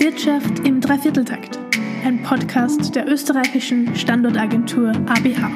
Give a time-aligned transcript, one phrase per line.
[0.00, 1.58] Wirtschaft im Dreivierteltakt,
[2.04, 5.50] ein Podcast der österreichischen Standortagentur ABH.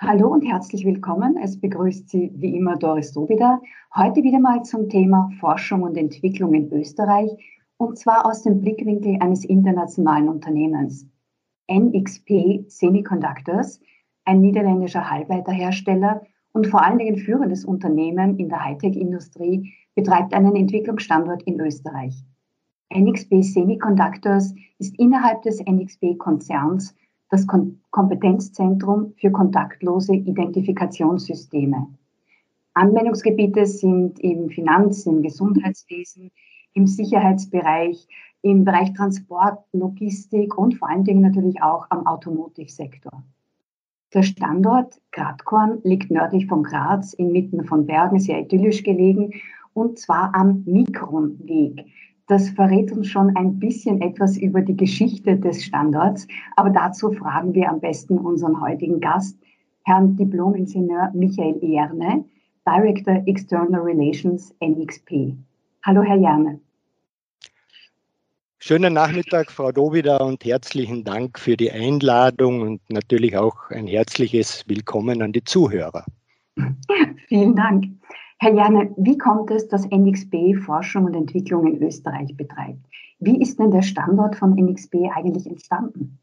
[0.00, 1.36] Hallo und herzlich willkommen.
[1.42, 3.60] Es begrüßt Sie wie immer Doris Dobida.
[3.96, 7.32] Heute wieder mal zum Thema Forschung und Entwicklung in Österreich
[7.76, 11.08] und zwar aus dem Blickwinkel eines internationalen Unternehmens.
[11.68, 13.80] NXP Semiconductors,
[14.24, 16.22] ein niederländischer Halbleiterhersteller
[16.58, 22.20] und vor allen Dingen führendes Unternehmen in der Hightech-Industrie, betreibt einen Entwicklungsstandort in Österreich.
[22.92, 26.96] NXP Semiconductors ist innerhalb des NXP-Konzerns
[27.30, 31.86] das Kom Kompetenzzentrum für kontaktlose Identifikationssysteme.
[32.74, 36.32] Anwendungsgebiete sind im Finanz-, im Gesundheitswesen,
[36.74, 38.08] im Sicherheitsbereich,
[38.42, 43.22] im Bereich Transport, Logistik und vor allen Dingen natürlich auch am Automotive-Sektor.
[44.14, 49.34] Der Standort Gradkorn liegt nördlich von Graz, inmitten von Bergen, sehr idyllisch gelegen,
[49.74, 51.84] und zwar am Mikronweg.
[52.26, 57.52] Das verrät uns schon ein bisschen etwas über die Geschichte des Standorts, aber dazu fragen
[57.52, 59.38] wir am besten unseren heutigen Gast,
[59.84, 62.24] Herrn Diplom-Ingenieur Michael Jerne,
[62.66, 65.36] Director External Relations NXP.
[65.84, 66.60] Hallo, Herr Jerne.
[68.68, 74.62] Schönen Nachmittag, Frau Dovida, und herzlichen Dank für die Einladung und natürlich auch ein herzliches
[74.68, 76.04] Willkommen an die Zuhörer.
[77.28, 77.86] Vielen Dank.
[78.40, 82.84] Herr Jane, wie kommt es, dass NXP Forschung und Entwicklung in Österreich betreibt?
[83.20, 86.18] Wie ist denn der Standort von NXP eigentlich entstanden?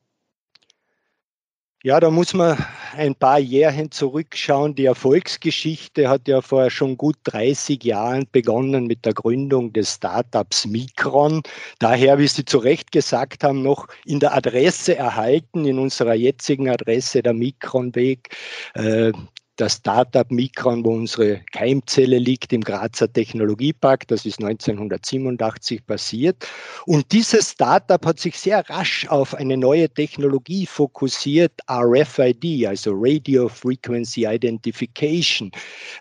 [1.85, 2.57] Ja, da muss man
[2.97, 4.73] ein paar Jährchen zurückschauen.
[4.73, 10.65] Die Erfolgsgeschichte hat ja vor schon gut 30 Jahren begonnen mit der Gründung des Startups
[10.65, 11.43] Micron.
[11.77, 16.69] Daher, wie Sie zu Recht gesagt haben, noch in der Adresse erhalten, in unserer jetzigen
[16.69, 18.35] Adresse der Micronweg.
[18.73, 19.11] Äh,
[19.57, 24.07] das Startup Micron, wo unsere Keimzelle liegt im Grazer Technologiepark.
[24.07, 26.47] Das ist 1987 passiert.
[26.85, 33.47] Und dieses Startup hat sich sehr rasch auf eine neue Technologie fokussiert, RFID, also Radio
[33.47, 35.51] Frequency Identification.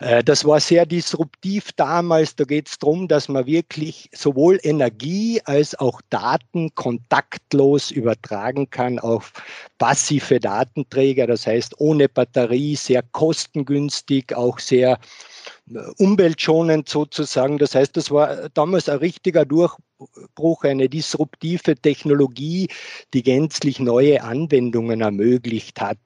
[0.00, 2.36] Äh, das war sehr disruptiv damals.
[2.36, 8.98] Da geht es darum, dass man wirklich sowohl Energie als auch Daten kontaktlos übertragen kann
[8.98, 9.32] auf
[9.84, 14.98] passive Datenträger, das heißt ohne Batterie, sehr kostengünstig, auch sehr
[15.98, 17.58] umweltschonend sozusagen.
[17.58, 22.68] Das heißt, das war damals ein richtiger Durchbruch eine disruptive Technologie,
[23.14, 25.98] die gänzlich neue Anwendungen ermöglicht hat.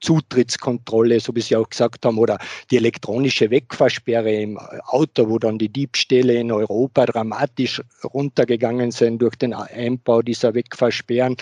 [0.00, 2.38] Zutrittskontrolle, so wie Sie auch gesagt haben, oder
[2.70, 9.36] die elektronische Wegfahrsperre im Auto, wo dann die Diebstähle in Europa dramatisch runtergegangen sind durch
[9.36, 11.36] den Einbau dieser Wegfahrsperren.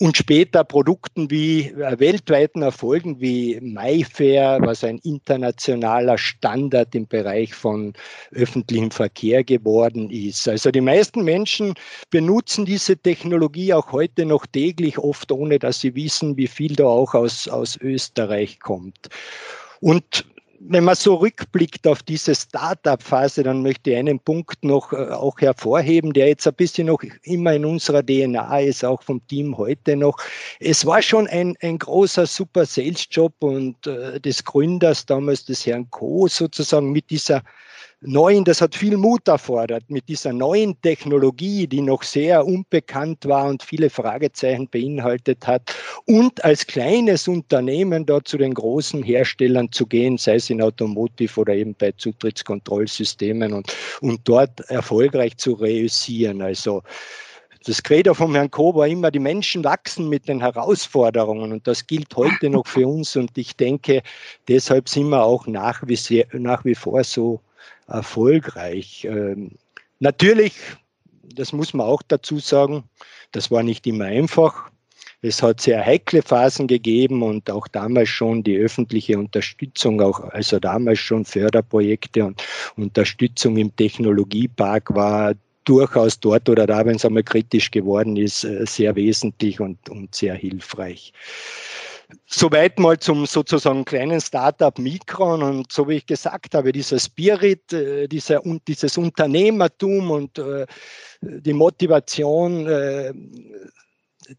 [0.00, 7.54] Und später Produkten wie äh, weltweiten Erfolgen wie MyFair, was ein internationaler Standard im Bereich
[7.54, 7.92] von
[8.32, 10.48] öffentlichem Verkehr geworden ist.
[10.48, 11.74] Also die meisten Menschen
[12.10, 16.84] benutzen diese Technologie auch heute noch täglich, oft ohne dass sie wissen, wie viel da
[16.84, 19.08] auch aus, aus Österreich kommt.
[19.80, 20.24] Und
[20.68, 25.40] wenn man so rückblickt auf diese Startup-Phase, dann möchte ich einen Punkt noch äh, auch
[25.40, 29.96] hervorheben, der jetzt ein bisschen noch immer in unserer DNA ist, auch vom Team heute
[29.96, 30.16] noch.
[30.60, 35.90] Es war schon ein, ein großer super Sales-Job und äh, des Gründers damals, des Herrn
[35.90, 36.28] Co.
[36.28, 37.42] sozusagen mit dieser
[38.04, 43.46] neuen, das hat viel Mut erfordert, mit dieser neuen Technologie, die noch sehr unbekannt war
[43.46, 45.74] und viele Fragezeichen beinhaltet hat,
[46.06, 51.40] und als kleines Unternehmen dort zu den großen Herstellern zu gehen, sei es in Automotive
[51.40, 56.42] oder eben bei Zutrittskontrollsystemen und, und dort erfolgreich zu reüssieren.
[56.42, 56.82] Also
[57.64, 61.86] das Credo vom Herrn Koh war immer, die Menschen wachsen mit den Herausforderungen und das
[61.86, 64.02] gilt heute noch für uns und ich denke,
[64.48, 67.40] deshalb sind wir auch nach wie, nach wie vor so
[67.92, 69.04] erfolgreich.
[69.04, 69.52] Ähm,
[70.00, 70.54] natürlich,
[71.22, 72.84] das muss man auch dazu sagen,
[73.32, 74.70] das war nicht immer einfach.
[75.24, 80.58] Es hat sehr heikle Phasen gegeben und auch damals schon die öffentliche Unterstützung, auch also
[80.58, 82.42] damals schon Förderprojekte und
[82.76, 88.66] Unterstützung im Technologiepark war durchaus dort oder da, wenn es einmal kritisch geworden ist, äh,
[88.66, 91.12] sehr wesentlich und, und sehr hilfreich.
[92.26, 97.72] Soweit mal zum sozusagen kleinen Startup Mikron und so wie ich gesagt habe, dieser Spirit,
[97.72, 100.66] äh, dieser, dieses Unternehmertum und äh,
[101.20, 103.12] die Motivation, äh,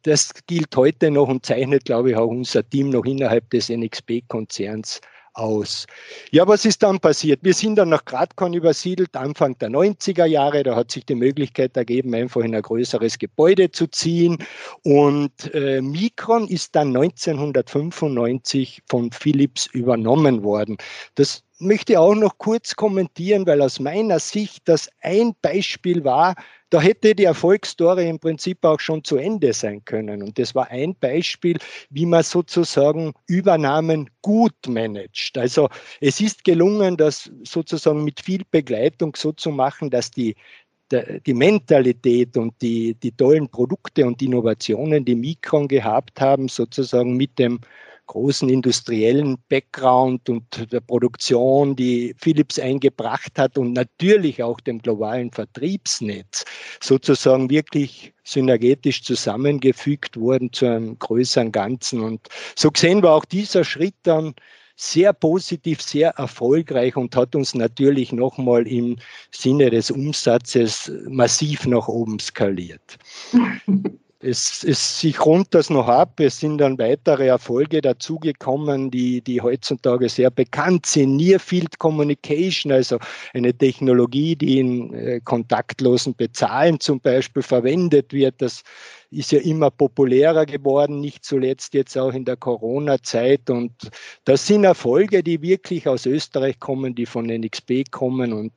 [0.03, 5.01] das gilt heute noch und zeichnet, glaube ich, auch unser Team noch innerhalb des NXP-Konzerns
[5.33, 5.85] aus.
[6.31, 7.39] Ja, was ist dann passiert?
[7.43, 10.63] Wir sind dann nach Gradkorn übersiedelt, Anfang der 90er Jahre.
[10.63, 14.37] Da hat sich die Möglichkeit ergeben, einfach in ein größeres Gebäude zu ziehen.
[14.83, 20.77] Und äh, Mikron ist dann 1995 von Philips übernommen worden.
[21.15, 26.35] Das möchte auch noch kurz kommentieren, weil aus meiner Sicht das ein Beispiel war,
[26.69, 30.23] da hätte die Erfolgsstory im Prinzip auch schon zu Ende sein können.
[30.23, 31.57] Und das war ein Beispiel,
[31.91, 35.37] wie man sozusagen Übernahmen gut managt.
[35.37, 35.69] Also
[36.01, 40.35] es ist gelungen, das sozusagen mit viel Begleitung so zu machen, dass die
[41.25, 47.39] die Mentalität und die, die tollen Produkte und Innovationen, die Mikron gehabt haben, sozusagen mit
[47.39, 47.59] dem
[48.07, 55.31] großen industriellen Background und der Produktion, die Philips eingebracht hat und natürlich auch dem globalen
[55.31, 56.45] Vertriebsnetz
[56.81, 62.01] sozusagen wirklich synergetisch zusammengefügt wurden zu einem größeren Ganzen.
[62.01, 64.33] Und so gesehen war auch dieser Schritt dann
[64.75, 68.97] sehr positiv, sehr erfolgreich und hat uns natürlich nochmal im
[69.31, 72.97] Sinne des Umsatzes massiv nach oben skaliert.
[74.23, 76.19] es, es, ich rund das noch ab.
[76.19, 81.17] Es sind dann weitere Erfolge dazugekommen, die, die heutzutage sehr bekannt sind.
[81.17, 82.99] Near Field Communication, also
[83.33, 88.41] eine Technologie, die in äh, kontaktlosen Bezahlen zum Beispiel verwendet wird.
[88.41, 88.63] Das
[89.11, 93.49] ist ja immer populärer geworden, nicht zuletzt jetzt auch in der Corona-Zeit.
[93.49, 93.73] Und
[94.23, 98.31] das sind Erfolge, die wirklich aus Österreich kommen, die von NXP kommen.
[98.31, 98.53] Und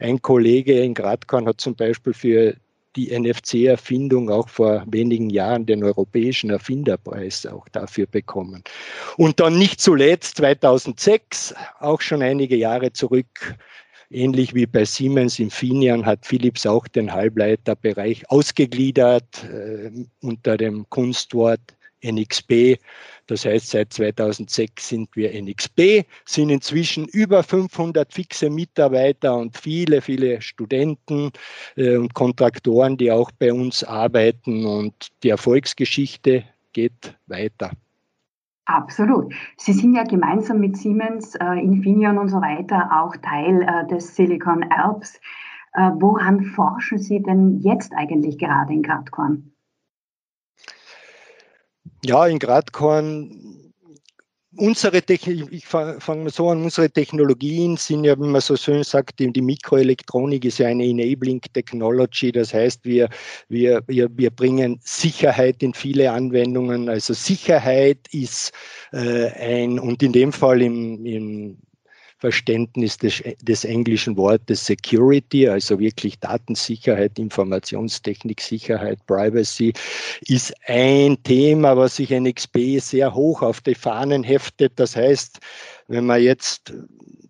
[0.00, 2.56] ein Kollege in Gradkorn hat zum Beispiel für
[2.96, 8.62] die NFC-Erfindung auch vor wenigen Jahren den Europäischen Erfinderpreis auch dafür bekommen.
[9.16, 13.56] Und dann nicht zuletzt 2006, auch schon einige Jahre zurück,
[14.10, 21.60] ähnlich wie bei Siemens Infineon hat Philips auch den Halbleiterbereich ausgegliedert äh, unter dem Kunstwort
[22.04, 22.78] NXP
[23.26, 30.02] das heißt, seit 2006 sind wir NXP, sind inzwischen über 500 fixe Mitarbeiter und viele,
[30.02, 31.30] viele Studenten
[31.76, 34.66] äh, und Kontraktoren, die auch bei uns arbeiten.
[34.66, 37.70] Und die Erfolgsgeschichte geht weiter.
[38.66, 39.34] Absolut.
[39.56, 44.14] Sie sind ja gemeinsam mit Siemens, äh, Infineon und so weiter auch Teil äh, des
[44.14, 45.20] Silicon Alps.
[45.76, 49.53] Woran forschen Sie denn jetzt eigentlich gerade in Gradkorn?
[52.04, 53.64] Ja, in Gradkorn
[54.56, 58.84] unsere Technik, ich fange mal so an, unsere Technologien sind ja, wie man so schön
[58.84, 62.32] sagt, die, Mikroelektronik ist ja eine Enabling Technology.
[62.32, 63.08] Das heißt, wir,
[63.48, 66.88] wir, wir, wir bringen Sicherheit in viele Anwendungen.
[66.88, 68.52] Also Sicherheit ist
[68.92, 71.58] äh, ein, und in dem Fall im, im
[72.24, 79.74] Verständnis des, des englischen Wortes Security, also wirklich Datensicherheit, Informationstechnik, Sicherheit, Privacy,
[80.26, 84.72] ist ein Thema, was sich NXP sehr hoch auf die Fahnen heftet.
[84.76, 85.38] Das heißt,
[85.88, 86.72] wenn man jetzt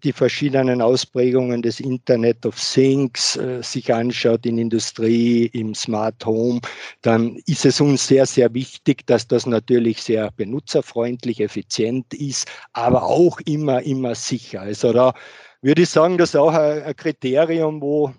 [0.05, 6.61] die verschiedenen Ausprägungen des Internet of Things äh, sich anschaut in Industrie, im Smart Home,
[7.03, 13.05] dann ist es uns sehr, sehr wichtig, dass das natürlich sehr benutzerfreundlich, effizient ist, aber
[13.05, 14.61] auch immer, immer sicher.
[14.61, 15.15] Also da
[15.63, 18.13] würde ich sagen, das ist auch ein, ein Kriterium, wo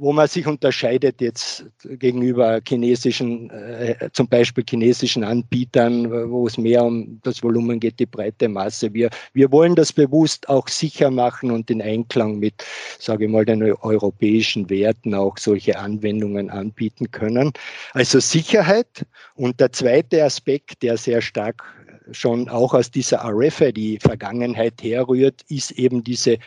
[0.00, 6.82] wo man sich unterscheidet jetzt gegenüber chinesischen, äh, zum Beispiel chinesischen Anbietern, wo es mehr
[6.84, 8.94] um das Volumen geht, die breite Masse.
[8.94, 12.64] Wir, wir wollen das bewusst auch sicher machen und in Einklang mit,
[12.98, 17.52] sage ich mal, den europäischen Werten auch solche Anwendungen anbieten können.
[17.92, 19.04] Also Sicherheit.
[19.34, 21.62] Und der zweite Aspekt, der sehr stark
[22.10, 26.38] schon auch aus dieser RFID-Vergangenheit herrührt, ist eben diese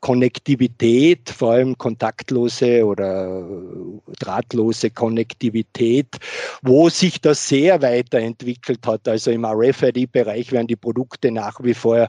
[0.00, 3.48] Konnektivität, vor allem kontaktlose oder
[4.18, 6.16] drahtlose Konnektivität,
[6.62, 9.08] wo sich das sehr weiterentwickelt hat.
[9.08, 12.08] Also im RFID-Bereich werden die Produkte nach wie vor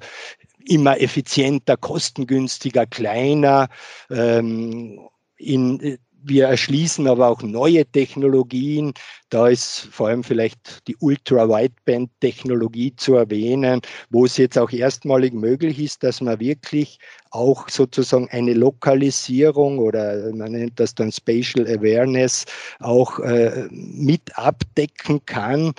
[0.66, 3.70] immer effizienter, kostengünstiger, kleiner.
[4.12, 5.00] Ähm,
[5.38, 8.94] in wir erschließen aber auch neue Technologien.
[9.30, 15.80] Da ist vor allem vielleicht die Ultra-Wideband-Technologie zu erwähnen, wo es jetzt auch erstmalig möglich
[15.80, 17.00] ist, dass man wirklich
[17.32, 22.46] auch sozusagen eine Lokalisierung oder man nennt das dann Spatial Awareness
[22.80, 25.74] auch äh, mit abdecken kann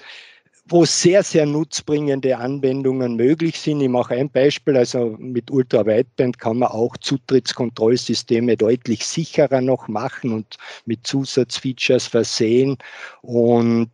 [0.71, 3.81] wo sehr, sehr nutzbringende Anwendungen möglich sind.
[3.81, 10.33] Ich mache ein Beispiel, also mit Ultra-Wideband kann man auch Zutrittskontrollsysteme deutlich sicherer noch machen
[10.33, 12.79] und mit Zusatzfeatures versehen.
[13.23, 13.91] Und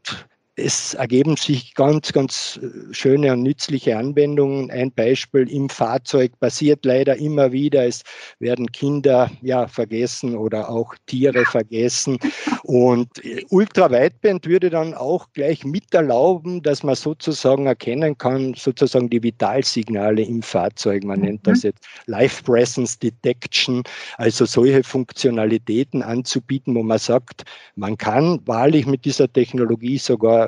[0.56, 4.70] es ergeben sich ganz, ganz äh, schöne und nützliche Anwendungen.
[4.70, 7.86] Ein Beispiel im Fahrzeug passiert leider immer wieder.
[7.86, 8.02] Es
[8.38, 12.18] werden Kinder ja vergessen oder auch Tiere vergessen.
[12.62, 19.10] Und äh, Ultraweitband würde dann auch gleich mit erlauben, dass man sozusagen erkennen kann, sozusagen
[19.10, 21.04] die Vitalsignale im Fahrzeug.
[21.04, 21.68] Man nennt das mhm.
[21.68, 23.82] jetzt Life Presence Detection,
[24.16, 27.44] also solche Funktionalitäten anzubieten, wo man sagt,
[27.74, 30.45] man kann wahrlich mit dieser Technologie sogar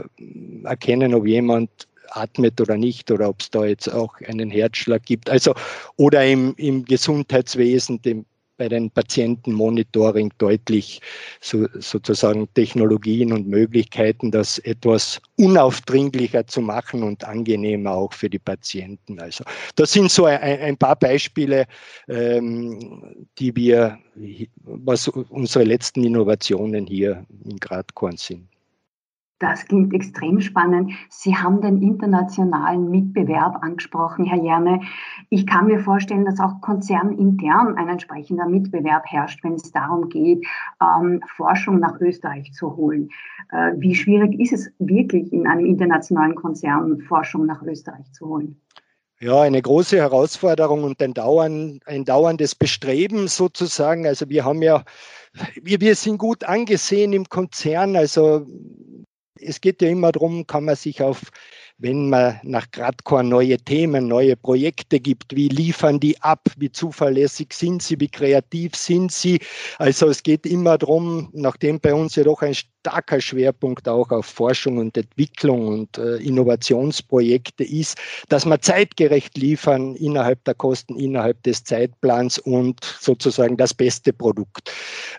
[0.65, 1.71] erkennen, ob jemand
[2.11, 5.29] atmet oder nicht oder ob es da jetzt auch einen Herzschlag gibt.
[5.29, 5.55] Also
[5.97, 8.25] oder im, im Gesundheitswesen, dem
[8.59, 11.01] bei den Patientenmonitoring deutlich
[11.41, 18.41] so, sozusagen Technologien und Möglichkeiten, das etwas unaufdringlicher zu machen und angenehmer auch für die
[18.41, 19.21] Patienten.
[19.21, 19.45] Also
[19.77, 21.67] das sind so ein, ein paar Beispiele,
[22.09, 23.99] ähm, die wir,
[24.65, 28.49] was unsere letzten Innovationen hier in Gradkorn sind.
[29.41, 30.93] Das klingt extrem spannend.
[31.11, 34.81] Sie haben den internationalen Mitbewerb angesprochen, Herr Jerne.
[35.31, 40.45] Ich kann mir vorstellen, dass auch konzernintern ein entsprechender Mitbewerb herrscht, wenn es darum geht,
[40.83, 43.11] ähm, Forschung nach Österreich zu holen.
[43.53, 48.61] Äh, wie schwierig ist es wirklich in einem internationalen Konzern, Forschung nach Österreich zu holen?
[49.21, 54.07] Ja, eine große Herausforderung und ein, dauern, ein dauerndes Bestreben sozusagen.
[54.07, 54.85] Also wir haben ja,
[55.61, 57.97] wir, wir sind gut angesehen im Konzern.
[57.97, 58.47] Also
[59.41, 61.23] es geht ja immer darum, kann man sich auf,
[61.79, 67.53] wenn man nach Gradcore neue Themen, neue Projekte gibt, wie liefern die ab, wie zuverlässig
[67.53, 69.41] sind sie, wie kreativ sind sie.
[69.79, 72.55] Also es geht immer darum, nachdem bei uns ja doch ein
[72.89, 79.95] starker Schwerpunkt auch auf Forschung und Entwicklung und äh, Innovationsprojekte ist, dass wir zeitgerecht liefern
[79.97, 84.73] innerhalb der Kosten, innerhalb des Zeitplans und sozusagen das beste Produkt.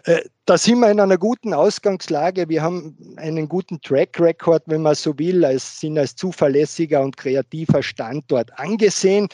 [0.05, 2.49] Äh, da sind wir in einer guten Ausgangslage.
[2.49, 7.17] Wir haben einen guten Track Record, wenn man so will, als, sind als zuverlässiger und
[7.17, 9.27] kreativer Standort angesehen.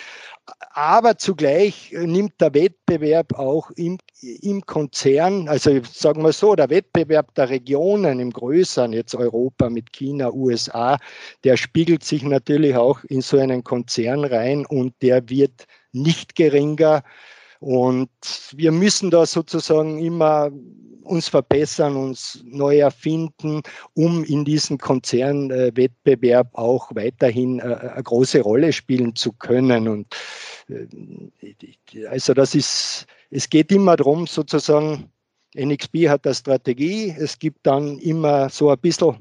[0.72, 7.36] Aber zugleich nimmt der Wettbewerb auch im, im Konzern, also sagen wir so, der Wettbewerb
[7.36, 10.98] der Regionen im Größeren, jetzt Europa mit China, USA,
[11.43, 17.03] der spiegelt sich natürlich auch in so einen Konzern rein und der wird nicht geringer.
[17.65, 18.12] Und
[18.55, 20.51] wir müssen da sozusagen immer
[21.01, 23.63] uns verbessern, uns neu erfinden,
[23.95, 29.88] um in diesem Konzernwettbewerb auch weiterhin äh, eine große Rolle spielen zu können.
[29.88, 30.15] Und
[30.69, 35.10] äh, also das ist, es geht immer darum, sozusagen,
[35.57, 39.15] NXP hat eine Strategie, es gibt dann immer so ein bisschen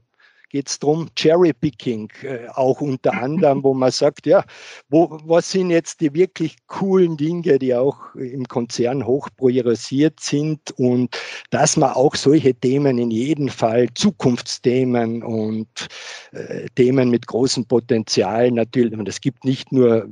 [0.55, 4.45] geht es darum, Cherry-Picking, äh, auch unter anderem, wo man sagt, ja,
[4.89, 10.61] wo, was sind jetzt die wirklich coolen Dinge, die auch im Konzern hoch priorisiert sind
[10.77, 11.19] und
[11.51, 15.89] dass man auch solche Themen in jedem Fall, Zukunftsthemen und
[16.31, 20.09] äh, Themen mit großem Potenzial natürlich, und es gibt nicht nur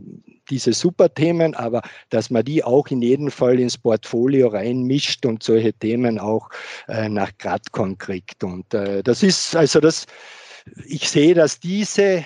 [0.52, 1.80] diese Superthemen, aber
[2.10, 6.50] dass man die auch in jedem Fall ins Portfolio reinmischt und solche Themen auch
[6.88, 8.44] äh, nach Gradcon kriegt.
[8.44, 10.06] Und äh, das ist also das,
[10.86, 12.22] ich sehe, dass diese,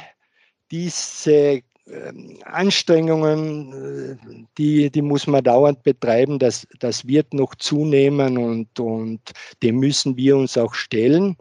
[0.72, 8.38] diese ähm, Anstrengungen, äh, die, die muss man dauernd betreiben, das, das wird noch zunehmen
[8.38, 9.20] und, und
[9.62, 11.36] dem müssen wir uns auch stellen.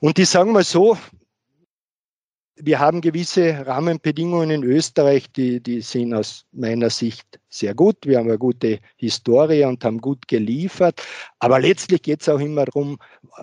[0.00, 0.98] Und die sagen wir so,
[2.64, 7.96] wir haben gewisse Rahmenbedingungen in Österreich, die, die sind aus meiner Sicht sehr gut.
[8.04, 11.02] Wir haben eine gute Historie und haben gut geliefert.
[11.40, 12.98] Aber letztlich geht es auch immer darum,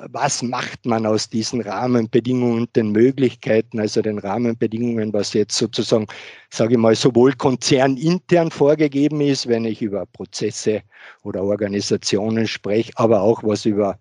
[0.10, 6.08] was macht man aus diesen Rahmenbedingungen und den Möglichkeiten, also den Rahmenbedingungen, was jetzt sozusagen,
[6.50, 10.82] sage ich mal, sowohl konzernintern vorgegeben ist, wenn ich über Prozesse
[11.24, 14.00] oder Organisationen spreche, aber auch was über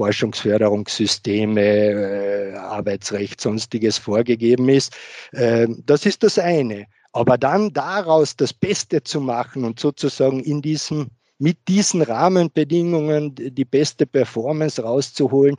[0.00, 4.96] Forschungsförderungssysteme, äh, Arbeitsrecht, sonstiges vorgegeben ist.
[5.32, 6.86] Äh, das ist das eine.
[7.12, 13.64] Aber dann daraus das Beste zu machen und sozusagen in diesem, mit diesen Rahmenbedingungen die
[13.66, 15.56] beste Performance rauszuholen,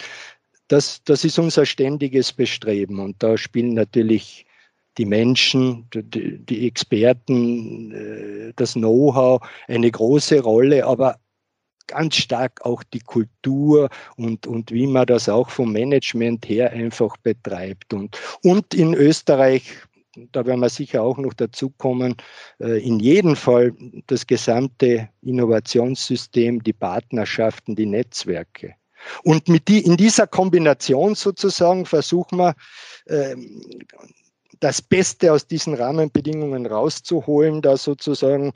[0.68, 3.00] das, das ist unser ständiges Bestreben.
[3.00, 4.48] Und da spielen natürlich
[4.98, 10.88] die Menschen, die, Experten, äh, das Know-how eine große Rolle.
[10.88, 11.20] Aber
[11.88, 17.18] ganz stark auch die Kultur und, und wie man das auch vom Management her einfach
[17.18, 17.94] betreibt.
[17.94, 19.74] Und, und in Österreich,
[20.32, 22.16] da werden wir sicher auch noch dazu kommen,
[22.60, 23.74] äh, in jedem Fall
[24.08, 28.76] das gesamte Innovationssystem, die Partnerschaften, die Netzwerke.
[29.24, 32.56] Und mit die, in dieser Kombination sozusagen versuchen wir,
[33.08, 33.62] ähm,
[34.62, 38.54] das Beste aus diesen Rahmenbedingungen rauszuholen, da sozusagen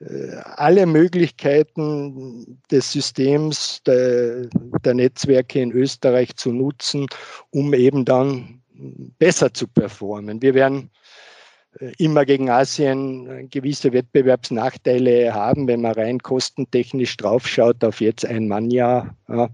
[0.00, 4.48] äh, alle Möglichkeiten des Systems der,
[4.84, 7.06] der, Netzwerke in Österreich zu nutzen,
[7.50, 8.60] um eben dann
[9.18, 10.42] besser zu performen.
[10.42, 10.90] Wir werden
[11.80, 18.46] äh, immer gegen Asien gewisse Wettbewerbsnachteile haben, wenn man rein kostentechnisch draufschaut auf jetzt ein
[18.46, 19.16] Mannjahr.
[19.26, 19.48] Ja.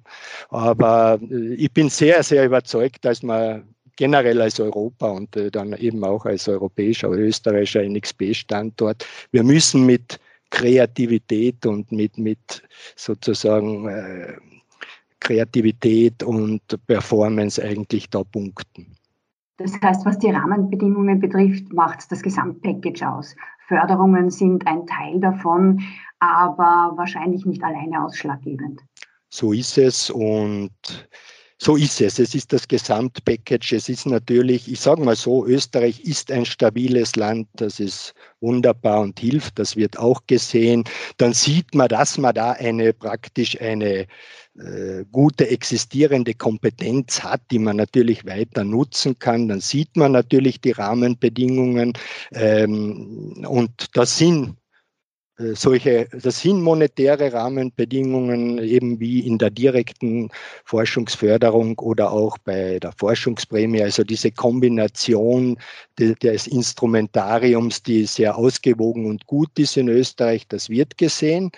[0.48, 6.04] Aber äh, ich bin sehr, sehr überzeugt, dass man generell als Europa und dann eben
[6.04, 10.18] auch als europäischer oder österreichischer NXP-Standort, wir müssen mit
[10.50, 12.62] Kreativität und mit, mit
[12.94, 14.34] sozusagen äh,
[15.20, 18.96] Kreativität und Performance eigentlich da punkten.
[19.56, 23.36] Das heißt, was die Rahmenbedingungen betrifft, macht das Gesamtpackage aus.
[23.68, 25.80] Förderungen sind ein Teil davon,
[26.18, 28.80] aber wahrscheinlich nicht alleine ausschlaggebend.
[29.28, 30.72] So ist es und
[31.62, 32.18] so ist es.
[32.18, 33.76] Es ist das Gesamtpackage.
[33.76, 37.46] Es ist natürlich, ich sage mal so, Österreich ist ein stabiles Land.
[37.54, 39.60] Das ist wunderbar und hilft.
[39.60, 40.82] Das wird auch gesehen.
[41.18, 44.08] Dann sieht man, dass man da eine praktisch eine
[44.58, 49.46] äh, gute existierende Kompetenz hat, die man natürlich weiter nutzen kann.
[49.46, 51.92] Dann sieht man natürlich die Rahmenbedingungen
[52.32, 54.56] ähm, und das sind
[55.54, 60.30] solche, das sind monetäre Rahmenbedingungen, eben wie in der direkten
[60.64, 65.58] Forschungsförderung oder auch bei der Forschungsprämie, also diese Kombination
[65.98, 71.50] des Instrumentariums, die sehr ausgewogen und gut ist in Österreich, das wird gesehen.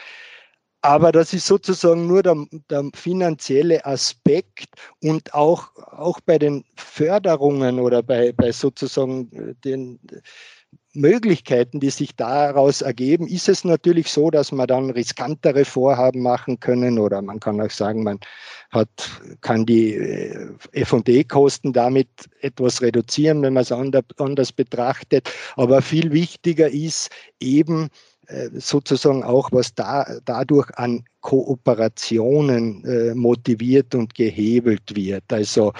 [0.85, 2.37] Aber das ist sozusagen nur der,
[2.69, 4.67] der, finanzielle Aspekt
[5.01, 9.99] und auch, auch bei den Förderungen oder bei, bei sozusagen äh, den,
[10.95, 16.61] Möglichkeiten, die sich daraus ergeben, ist es natürlich so, dass man dann riskantere Vorhaben machen
[16.61, 18.21] können oder man kann auch sagen, man
[18.71, 18.89] hat,
[19.41, 22.09] kann die äh, F&E-Kosten damit
[22.41, 25.31] etwas reduzieren, wenn man es anders betrachtet.
[25.57, 27.11] Aber viel wichtiger ist
[27.41, 27.89] eben
[28.27, 35.25] äh, sozusagen auch, was da, dadurch an Kooperationen äh, motiviert und gehebelt wird.
[35.33, 35.73] Also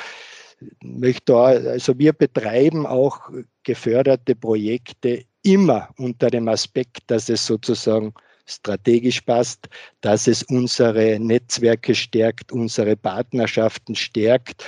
[0.83, 3.31] möchte also wir betreiben auch
[3.65, 8.15] geförderte Projekte immer unter dem Aspekt, dass es sozusagen
[8.47, 9.69] strategisch passt,
[10.01, 14.65] dass es unsere Netzwerke stärkt, unsere Partnerschaften stärkt.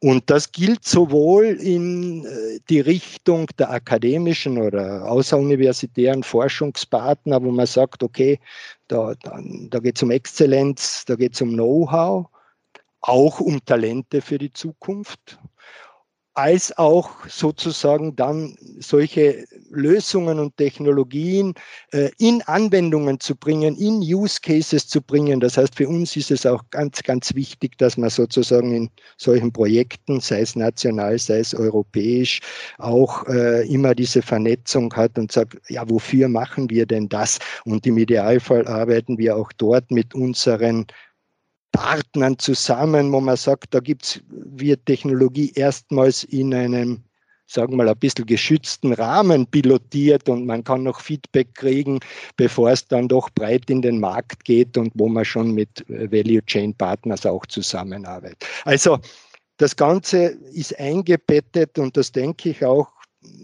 [0.00, 7.66] Und das gilt sowohl in äh, die Richtung der akademischen oder außeruniversitären Forschungspartner, wo man
[7.66, 8.38] sagt, okay,
[8.88, 9.40] da, da,
[9.70, 12.26] da geht es um Exzellenz, da geht es um Know-how,
[13.00, 15.38] auch um Talente für die Zukunft,
[16.36, 21.54] als auch sozusagen dann solche Lösungen und Technologien
[21.92, 25.40] äh, in Anwendungen zu bringen, in Use Cases zu bringen.
[25.40, 29.50] Das heißt, für uns ist es auch ganz, ganz wichtig, dass man sozusagen in solchen
[29.50, 32.40] Projekten, sei es national, sei es europäisch,
[32.76, 37.38] auch äh, immer diese Vernetzung hat und sagt, ja, wofür machen wir denn das?
[37.64, 40.86] Und im Idealfall arbeiten wir auch dort mit unseren
[41.76, 47.02] Partnern zusammen, wo man sagt, da gibt's, wird Technologie erstmals in einem,
[47.46, 52.00] sagen wir mal, ein bisschen geschützten Rahmen pilotiert und man kann noch Feedback kriegen,
[52.36, 56.44] bevor es dann doch breit in den Markt geht und wo man schon mit Value
[56.46, 58.46] Chain Partners auch zusammenarbeitet.
[58.64, 58.98] Also
[59.58, 62.88] das Ganze ist eingebettet und das denke ich auch,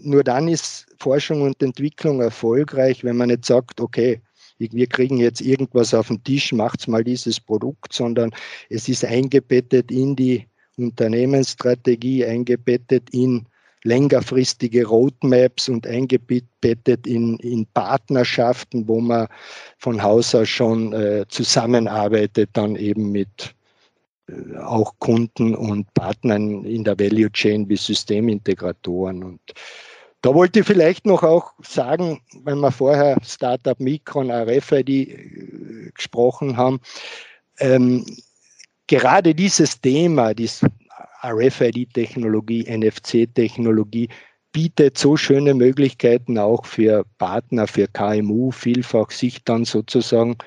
[0.01, 4.21] nur dann ist Forschung und Entwicklung erfolgreich, wenn man nicht sagt, okay,
[4.71, 8.31] wir kriegen jetzt irgendwas auf den Tisch, macht's mal dieses Produkt, sondern
[8.69, 10.47] es ist eingebettet in die
[10.77, 13.45] Unternehmensstrategie, eingebettet in
[13.83, 19.27] längerfristige Roadmaps und eingebettet in, in Partnerschaften, wo man
[19.77, 23.53] von Haus aus schon äh, zusammenarbeitet, dann eben mit
[24.29, 29.41] äh, auch Kunden und Partnern in der Value Chain wie Systemintegratoren und
[30.23, 36.55] da wollte ich vielleicht noch auch sagen, wenn wir vorher Startup Micron, RFID äh, gesprochen
[36.55, 36.79] haben,
[37.59, 38.05] ähm,
[38.87, 40.67] gerade dieses Thema, diese
[41.23, 44.07] RFID-Technologie, NFC-Technologie,
[44.53, 50.37] bietet so schöne Möglichkeiten auch für Partner, für KMU, vielfach sich dann sozusagen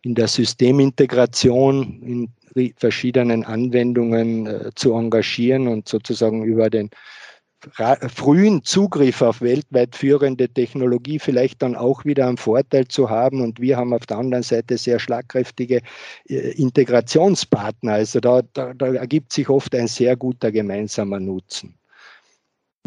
[0.00, 6.88] in der Systemintegration in verschiedenen Anwendungen äh, zu engagieren und sozusagen über den
[8.08, 13.40] frühen Zugriff auf weltweit führende Technologie vielleicht dann auch wieder einen Vorteil zu haben.
[13.40, 15.82] Und wir haben auf der anderen Seite sehr schlagkräftige
[16.28, 17.92] äh, Integrationspartner.
[17.92, 21.74] Also da, da, da ergibt sich oft ein sehr guter gemeinsamer Nutzen.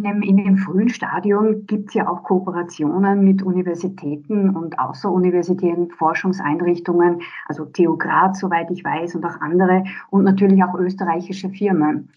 [0.04, 7.66] In dem frühen Stadium gibt es ja auch Kooperationen mit Universitäten und außeruniversitären Forschungseinrichtungen, also
[7.66, 12.10] TU Graz, soweit ich weiß, und auch andere und natürlich auch österreichische Firmen.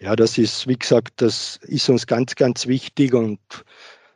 [0.00, 3.40] Ja, das ist, wie gesagt, das ist uns ganz, ganz wichtig und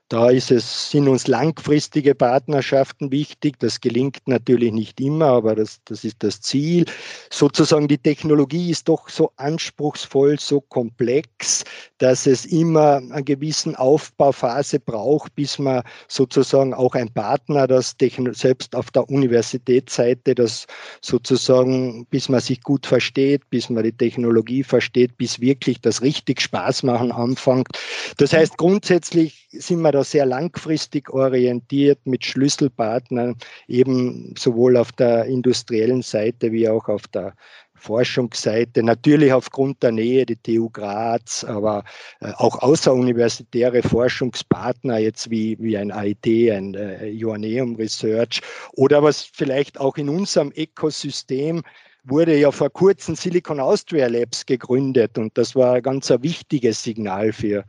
[0.08, 3.58] da ist es, sind uns langfristige Partnerschaften wichtig.
[3.58, 6.84] Das gelingt natürlich nicht immer, aber das, das ist das Ziel.
[7.30, 11.64] Sozusagen die Technologie ist doch so anspruchsvoll, so komplex,
[12.02, 17.94] dass es immer eine gewissen Aufbauphase braucht, bis man sozusagen auch ein Partner, das
[18.32, 20.66] selbst auf der Universitätsseite, das
[21.00, 26.40] sozusagen, bis man sich gut versteht, bis man die Technologie versteht, bis wirklich das richtig
[26.40, 27.68] Spaß machen anfängt.
[28.16, 33.36] Das heißt, grundsätzlich sind wir da sehr langfristig orientiert mit Schlüsselpartnern,
[33.68, 37.34] eben sowohl auf der industriellen Seite wie auch auf der
[37.82, 41.84] Forschungsseite, natürlich aufgrund der Nähe die TU Graz, aber
[42.20, 48.40] äh, auch außeruniversitäre Forschungspartner, jetzt wie, wie ein AIT, ein äh, Joanneum Research
[48.74, 51.62] oder was vielleicht auch in unserem Ökosystem
[52.04, 56.82] wurde ja vor kurzem Silicon Austria Labs gegründet und das war ein ganz ein wichtiges
[56.82, 57.64] Signal für,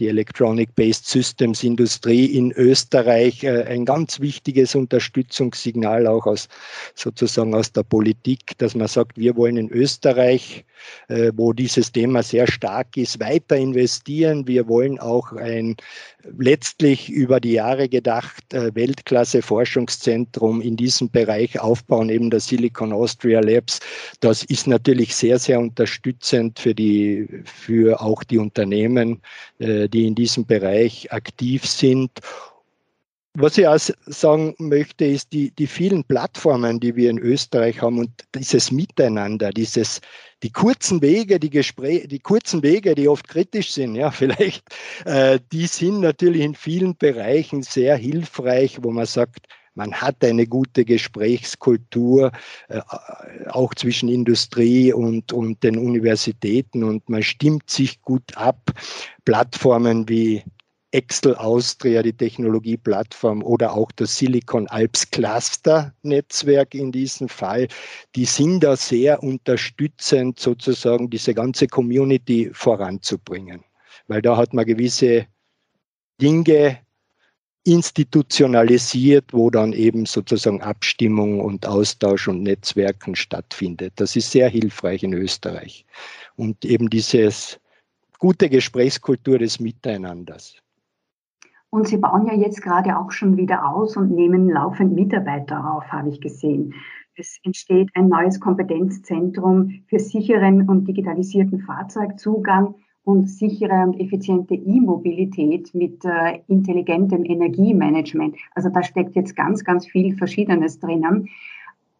[0.00, 6.48] die Electronic-Based Systems Industrie in Österreich äh, ein ganz wichtiges Unterstützungssignal auch aus
[6.94, 10.64] sozusagen aus der Politik, dass man sagt, wir wollen in Österreich,
[11.08, 14.46] äh, wo dieses Thema sehr stark ist, weiter investieren.
[14.46, 15.76] Wir wollen auch ein
[16.38, 23.40] letztlich über die Jahre gedacht äh, Weltklasse-Forschungszentrum in diesem Bereich aufbauen, eben der Silicon Austria
[23.40, 23.80] Labs.
[24.20, 29.20] Das ist natürlich sehr, sehr unterstützend für die, für auch die Unternehmen,
[29.90, 32.10] die in diesem Bereich aktiv sind.
[33.34, 37.98] Was ich auch sagen möchte, ist die, die vielen Plattformen, die wir in Österreich haben
[37.98, 40.00] und dieses Miteinander, dieses,
[40.42, 44.64] die kurzen Wege, die Gespräche, die kurzen Wege, die oft kritisch sind, ja, vielleicht,
[45.04, 50.46] äh, die sind natürlich in vielen Bereichen sehr hilfreich, wo man sagt, man hat eine
[50.46, 52.32] gute Gesprächskultur,
[52.68, 52.80] äh,
[53.48, 58.72] auch zwischen Industrie und, und den Universitäten und man stimmt sich gut ab.
[59.24, 60.42] Plattformen wie
[60.92, 67.68] Excel Austria, die Technologieplattform oder auch das Silicon Alps Cluster Netzwerk in diesem Fall,
[68.16, 73.64] die sind da sehr unterstützend, sozusagen diese ganze Community voranzubringen.
[74.08, 75.26] Weil da hat man gewisse
[76.20, 76.78] Dinge
[77.64, 83.92] institutionalisiert, wo dann eben sozusagen Abstimmung und Austausch und Netzwerken stattfindet.
[83.96, 85.84] Das ist sehr hilfreich in Österreich.
[86.36, 87.60] Und eben dieses
[88.18, 90.56] gute Gesprächskultur des Miteinanders.
[91.68, 95.84] Und Sie bauen ja jetzt gerade auch schon wieder aus und nehmen laufend Mitarbeiter auf,
[95.84, 96.74] habe ich gesehen.
[97.14, 102.74] Es entsteht ein neues Kompetenzzentrum für sicheren und digitalisierten Fahrzeugzugang
[103.10, 108.36] und sichere und effiziente E-Mobilität mit äh, intelligentem Energiemanagement.
[108.54, 111.28] Also da steckt jetzt ganz, ganz viel Verschiedenes drinnen.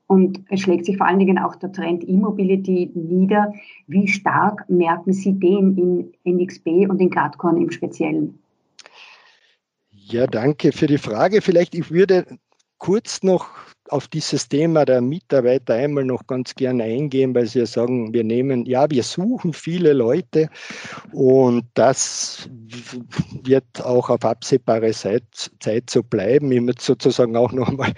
[0.06, 3.52] Und es schlägt sich vor allen Dingen auch der Trend E-Mobility nieder.
[3.86, 8.38] Wie stark merken Sie den in NXP und in Gradkorn im Speziellen?
[9.90, 11.40] Ja, danke für die Frage.
[11.40, 12.26] Vielleicht ich würde
[12.78, 13.48] kurz noch
[13.92, 18.24] auf dieses Thema der Mitarbeiter einmal noch ganz gerne eingehen, weil Sie ja sagen, wir
[18.24, 20.48] nehmen, ja, wir suchen viele Leute
[21.12, 22.48] und das
[23.42, 25.24] wird auch auf absehbare Zeit,
[25.60, 26.52] Zeit so bleiben.
[26.52, 27.92] Ich möchte sozusagen auch noch einmal,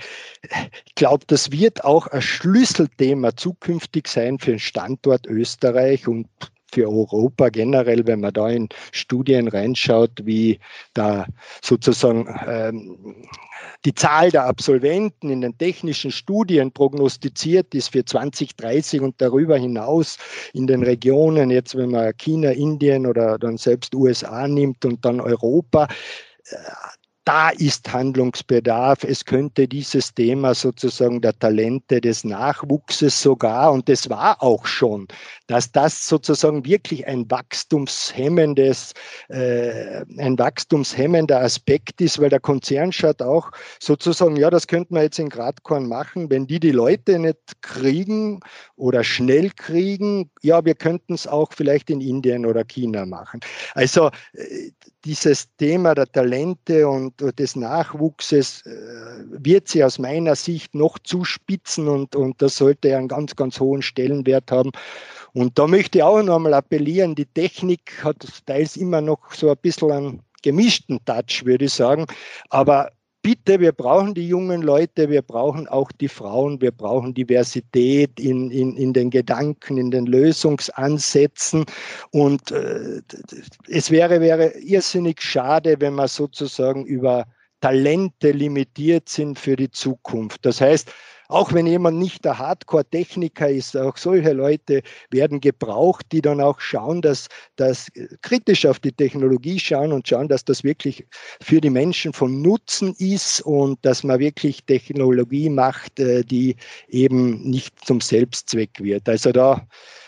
[0.87, 6.28] ich glaube, das wird auch ein Schlüsselthema zukünftig sein für den Standort Österreich und
[6.72, 10.58] für Europa generell, wenn man da in Studien reinschaut, wie
[10.94, 11.26] da
[11.62, 13.26] sozusagen ähm,
[13.85, 20.18] die Zahl der Absolventen in den technischen Studien prognostiziert ist für 2030 und darüber hinaus
[20.52, 25.20] in den Regionen, jetzt wenn man China, Indien oder dann selbst USA nimmt und dann
[25.20, 25.88] Europa,
[26.50, 26.56] äh,
[27.24, 29.04] da ist Handlungsbedarf.
[29.04, 35.06] Es könnte dieses Thema sozusagen der Talente des Nachwuchses sogar, und das war auch schon,
[35.46, 38.94] dass das sozusagen wirklich ein wachstumshemmendes,
[39.28, 45.04] äh, ein wachstumshemmender Aspekt ist, weil der Konzern schaut auch sozusagen, ja, das könnte man
[45.04, 48.40] jetzt in Gradkorn machen, wenn die die Leute nicht kriegen
[48.76, 53.40] oder schnell kriegen, ja, wir könnten es auch vielleicht in Indien oder China machen.
[53.74, 54.70] Also äh,
[55.04, 58.70] dieses Thema der Talente und des Nachwuchses äh,
[59.31, 63.83] wird sie aus meiner Sicht noch zuspitzen und, und das sollte einen ganz, ganz hohen
[63.83, 64.70] Stellenwert haben.
[65.33, 69.51] Und da möchte ich auch noch einmal appellieren, die Technik hat teils immer noch so
[69.51, 72.07] ein bisschen einen gemischten Touch, würde ich sagen.
[72.51, 72.90] Aber
[73.22, 78.50] bitte, wir brauchen die jungen Leute, wir brauchen auch die Frauen, wir brauchen Diversität in,
[78.50, 81.64] in, in den Gedanken, in den Lösungsansätzen.
[82.11, 83.00] Und äh,
[83.68, 87.26] es wäre, wäre irrsinnig schade, wenn man sozusagen über
[87.61, 90.44] Talente limitiert sind für die Zukunft.
[90.44, 90.92] Das heißt,
[91.33, 96.61] auch wenn jemand nicht der Hardcore-Techniker ist, auch solche Leute werden gebraucht, die dann auch
[96.61, 97.88] schauen, dass das
[98.21, 101.07] kritisch auf die Technologie schauen und schauen, dass das wirklich
[101.40, 106.57] für die Menschen von Nutzen ist und dass man wirklich Technologie macht, äh, die
[106.88, 109.09] eben nicht zum Selbstzweck wird.
[109.09, 109.66] Also da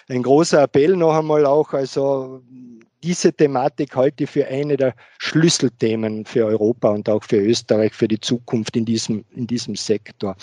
[0.08, 2.42] ein großer Appell noch einmal auch, also
[3.02, 8.08] diese Thematik halte ich für eine der Schlüsselthemen für Europa und auch für Österreich für
[8.08, 10.36] die Zukunft in diesem, in diesem Sektor.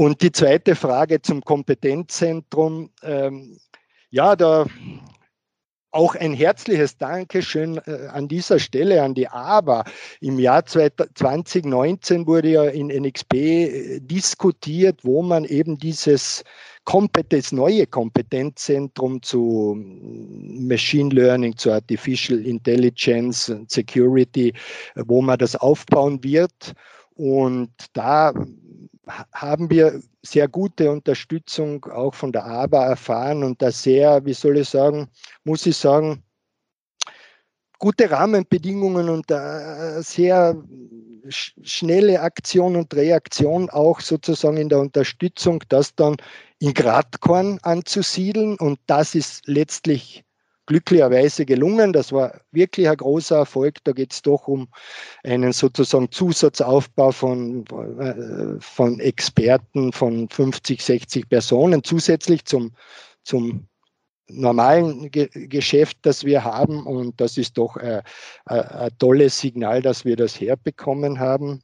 [0.00, 2.88] Und die zweite Frage zum Kompetenzzentrum.
[3.02, 3.58] Ähm,
[4.08, 4.64] ja, da
[5.90, 9.84] auch ein herzliches Dankeschön äh, an dieser Stelle an die ABA.
[10.22, 16.44] Im Jahr 2019 wurde ja in NXP äh, diskutiert, wo man eben dieses
[16.84, 24.54] Kompetenz, neue Kompetenzzentrum zu Machine Learning, zu Artificial Intelligence, Security,
[24.94, 26.72] wo man das aufbauen wird.
[27.16, 28.32] Und da
[29.06, 34.58] haben wir sehr gute Unterstützung auch von der ABA erfahren und da sehr, wie soll
[34.58, 35.08] ich sagen,
[35.44, 36.22] muss ich sagen,
[37.78, 40.56] gute Rahmenbedingungen und äh, sehr
[41.28, 46.16] schnelle Aktion und Reaktion auch sozusagen in der Unterstützung, das dann
[46.58, 48.56] in Gradkorn anzusiedeln.
[48.58, 50.24] Und das ist letztlich
[50.70, 51.92] glücklicherweise gelungen.
[51.92, 53.82] Das war wirklich ein großer Erfolg.
[53.82, 54.68] Da geht es doch um
[55.24, 57.64] einen sozusagen Zusatzaufbau von,
[57.98, 62.72] äh, von Experten von 50, 60 Personen zusätzlich zum,
[63.24, 63.66] zum
[64.28, 66.86] normalen Ge Geschäft, das wir haben.
[66.86, 68.02] Und das ist doch ein,
[68.44, 71.62] ein, ein tolles Signal, dass wir das herbekommen haben.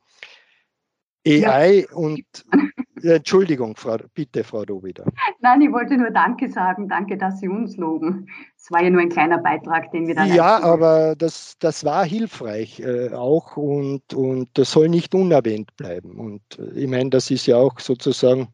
[1.24, 1.96] AI ja.
[1.96, 2.24] und
[3.02, 5.04] Entschuldigung, Frau, bitte, Frau Dobida.
[5.40, 6.88] Nein, ich wollte nur Danke sagen.
[6.88, 8.26] Danke, dass Sie uns loben.
[8.56, 12.04] Es war ja nur ein kleiner Beitrag, den wir da Ja, aber das, das war
[12.04, 16.18] hilfreich äh, auch und, und das soll nicht unerwähnt bleiben.
[16.18, 18.48] Und äh, ich meine, das ist ja auch sozusagen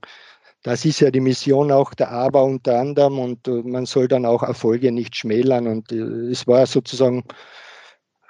[0.63, 4.25] das ist ja die Mission auch der ABA unter anderem und äh, man soll dann
[4.25, 5.67] auch Erfolge nicht schmälern.
[5.67, 5.97] Und äh,
[6.31, 7.25] es war sozusagen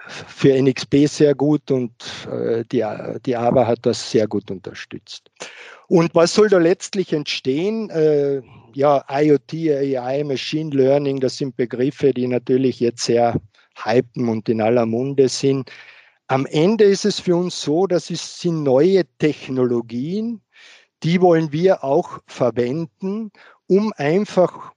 [0.06, 1.92] für NXP sehr gut und
[2.30, 2.84] äh, die,
[3.24, 5.30] die ABA hat das sehr gut unterstützt.
[5.92, 7.92] Und was soll da letztlich entstehen?
[8.72, 13.38] Ja, IoT, AI, Machine Learning, das sind Begriffe, die natürlich jetzt sehr
[13.76, 15.70] hypen und in aller Munde sind.
[16.28, 20.40] Am Ende ist es für uns so, dass es sind neue Technologien,
[21.02, 23.30] die wollen wir auch verwenden,
[23.66, 24.72] um einfach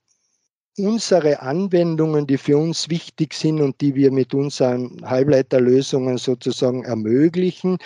[0.77, 7.77] unsere Anwendungen, die für uns wichtig sind und die wir mit unseren Halbleiterlösungen sozusagen ermöglichen,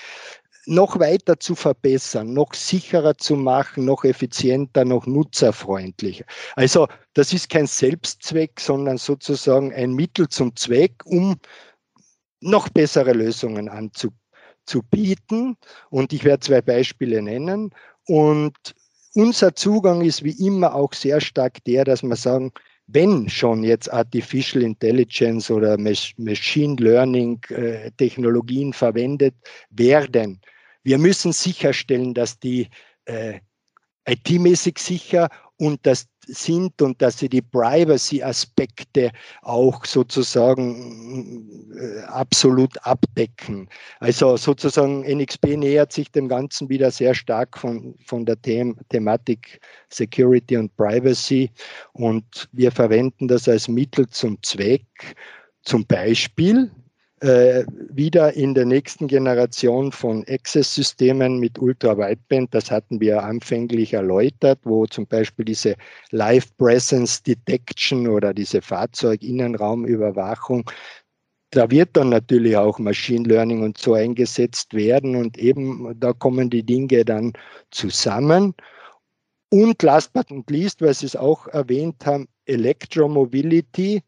[0.69, 6.25] noch weiter zu verbessern, noch sicherer zu machen, noch effizienter, noch nutzerfreundlicher.
[6.55, 11.38] Also das ist kein Selbstzweck, sondern sozusagen ein Mittel zum Zweck, um
[12.39, 15.58] noch bessere Lösungen anzubieten.
[15.89, 17.71] Und ich werde zwei Beispiele nennen.
[18.05, 18.55] Und
[19.15, 22.51] unser Zugang ist wie immer auch sehr stark der, dass wir sagen,
[22.86, 29.36] wenn schon jetzt Artificial Intelligence oder Machine Learning äh, Technologien verwendet
[29.69, 30.41] werden,
[30.84, 32.70] wir müssen sicherstellen, dass die
[33.06, 33.39] äh,
[34.08, 39.12] IT-mäßig sicher und dass sind und dass sie die Privacy-Aspekte
[39.42, 43.68] auch sozusagen äh, absolut abdecken.
[44.00, 49.60] Also sozusagen NXP nähert sich dem Ganzen wieder sehr stark von, von der The Thematik
[49.89, 51.52] Security und Privacy
[51.94, 54.86] und wir verwenden das als Mittel zum Zweck.
[55.63, 56.72] Zum Beispiel
[57.21, 62.53] äh, wieder in der nächsten Generation von Access-Systemen mit Ultra-Wideband.
[62.53, 65.75] Das hatten wir anfänglich erläutert, wo zum Beispiel diese
[66.12, 70.69] Live Presence Detection oder diese Fahrzeuginnenraumüberwachung
[71.51, 76.49] da wird dann natürlich auch Machine Learning und so eingesetzt werden und eben da kommen
[76.49, 77.34] die Dinge dann
[77.71, 78.53] zusammen.
[79.51, 84.03] Und last but not least, weil Sie es auch erwähnt haben, Electromobility,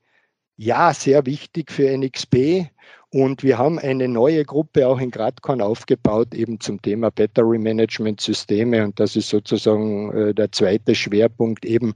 [0.57, 2.69] ja, sehr wichtig für NXP
[3.13, 8.21] und wir haben eine neue Gruppe auch in Gradkorn aufgebaut, eben zum Thema Battery Management
[8.21, 8.85] Systeme.
[8.85, 11.93] Und das ist sozusagen äh, der zweite Schwerpunkt, eben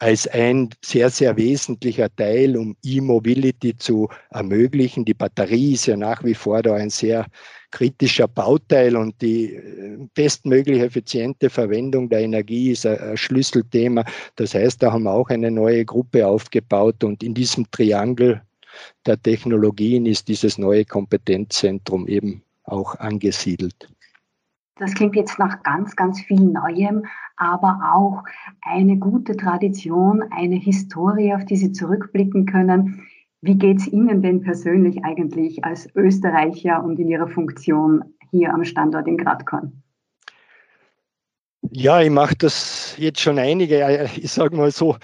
[0.00, 5.04] als ein sehr, sehr wesentlicher Teil, um E-Mobility zu ermöglichen.
[5.04, 7.26] Die Batterie ist ja nach wie vor da ein sehr
[7.70, 14.04] kritischer Bauteil und die äh, bestmögliche effiziente Verwendung der Energie ist ein Schlüsselthema.
[14.34, 18.42] Das heißt, da haben wir auch eine neue Gruppe aufgebaut und in diesem Triangel
[19.06, 23.88] der Technologien ist dieses neue Kompetenzzentrum eben auch angesiedelt.
[24.78, 28.22] Das klingt jetzt nach ganz, ganz viel Neuem, aber auch
[28.60, 33.02] eine gute Tradition, eine Historie, auf die Sie zurückblicken können.
[33.40, 38.64] Wie geht es Ihnen denn persönlich eigentlich als Österreicher und in Ihrer Funktion hier am
[38.64, 39.82] Standort in Gradkorn?
[41.70, 44.96] Ja, ich mache das jetzt schon einige, ich sage mal so,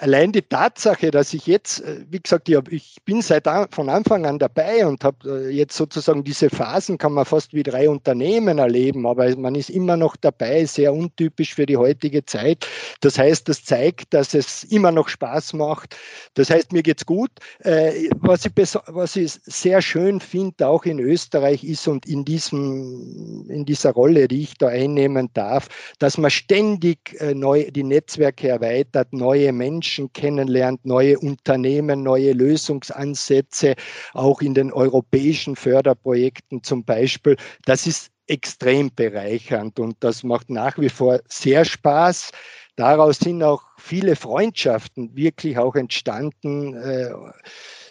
[0.00, 4.38] allein die Tatsache, dass ich jetzt, äh, wie gesagt, ich bin seit von Anfang an
[4.38, 9.06] dabei und habe äh, jetzt sozusagen diese Phasen, kann man fast wie drei Unternehmen erleben,
[9.06, 12.66] aber man ist immer noch dabei, sehr untypisch für die heutige Zeit.
[13.00, 15.96] Das heißt, das zeigt, dass es immer noch Spaß macht.
[16.34, 17.30] Das heißt, mir geht's gut.
[17.60, 18.52] Äh, was ich,
[18.86, 24.28] was ich sehr schön finde, auch in Österreich ist und in, diesem, in dieser Rolle,
[24.28, 30.10] die ich da einnehmen darf, dass man ständig neu, die Netzwerke erweitert, neue Menschen Menschen
[30.14, 33.74] kennenlernt, neue Unternehmen, neue Lösungsansätze,
[34.14, 37.36] auch in den europäischen Förderprojekten zum Beispiel.
[37.66, 42.30] Das ist extrem bereichernd und das macht nach wie vor sehr Spaß.
[42.76, 46.74] daraus sind auch viele Freundschaften wirklich auch entstanden.
[46.74, 47.10] Äh,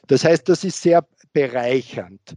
[0.08, 2.34] das heißt, das ist sehr bereichernd.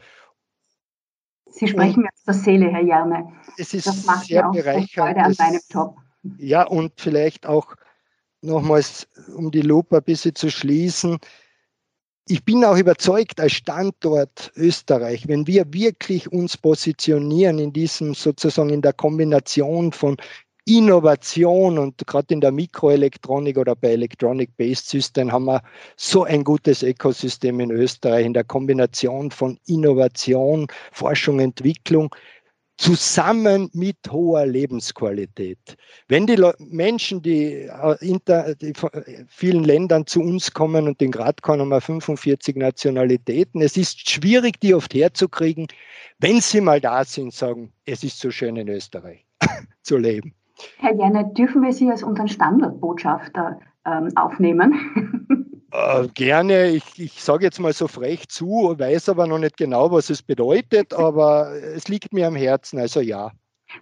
[1.47, 3.33] Sie sprechen mir aus der Seele, Herr Jerne.
[3.57, 5.17] Es ist das macht sehr bereichernd.
[5.17, 5.97] an meinem Job.
[6.39, 7.75] Ja, und vielleicht auch
[8.47, 9.07] nochmals,
[9.37, 11.19] um die Lupe ein bisschen zu schließen,
[12.29, 18.71] ich bin auch überzeugt, als Standort Österreich, wenn wir wirklich uns positionieren in diesem sozusagen
[18.71, 20.17] in der Kombination von
[20.69, 25.63] Innovation und gerade in der Mikroelektronik oder bei Electronic-Based Systems haben wir
[25.97, 32.13] so ein gutes Ökosystem in Österreich in der Kombination von Innovation, Forschung, Entwicklung
[32.77, 35.77] zusammen mit hoher Lebensqualität.
[36.09, 38.73] Wenn die Menschen, die, äh, inter, die
[39.29, 44.61] vielen Ländern zu uns kommen und in Gradkorn haben wir 45 Nationalitäten, es ist schwierig,
[44.61, 45.69] die oft herzukriegen,
[46.19, 49.27] wenn sie mal da sind, sagen, es ist so schön in Österreich
[49.83, 50.35] zu leben.
[50.79, 55.47] Herr Jenne, dürfen wir Sie als unseren Standortbotschafter ähm, aufnehmen?
[55.77, 56.69] Äh, gerne.
[56.69, 60.23] Ich, ich sage jetzt mal so frech zu, weiß aber noch nicht genau, was es
[60.23, 63.31] bedeutet, aber es liegt mir am Herzen, also ja.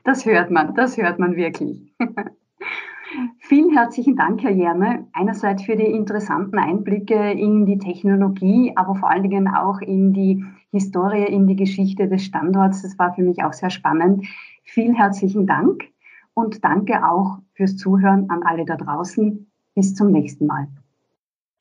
[0.02, 1.94] Das hört man, das hört man wirklich.
[3.38, 9.10] Vielen herzlichen Dank, Herr Jerne, einerseits für die interessanten Einblicke in die Technologie, aber vor
[9.10, 12.82] allen Dingen auch in die Historie, in die Geschichte des Standorts.
[12.82, 14.26] Das war für mich auch sehr spannend.
[14.64, 15.84] Vielen herzlichen Dank
[16.32, 19.48] und danke auch fürs Zuhören an alle da draußen.
[19.76, 20.66] Bis zum nächsten Mal.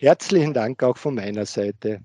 [0.03, 2.01] Herzlichen Dank auch von meiner Seite.